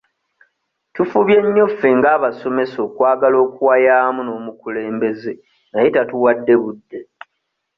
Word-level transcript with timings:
Tufubye 0.93 1.37
nnyo 1.41 1.65
ffe 1.71 1.89
ng'abasomesa 1.97 2.77
okwagala 2.87 3.37
okuwayaamu 3.45 4.21
n'omukulembeze 4.23 5.33
naye 5.73 5.87
tatuwadde 5.95 6.53
budde. 6.61 6.99